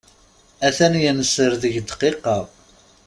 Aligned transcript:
A-t-an 0.67 0.95
yenser 1.03 1.51
deg 1.63 1.75
ddqiqa. 1.83 2.37